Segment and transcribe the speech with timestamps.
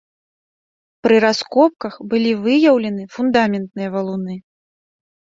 [1.07, 4.35] Пры раскопках былі выяўлены фундаментныя валуны.